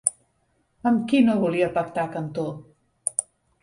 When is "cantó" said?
2.19-2.51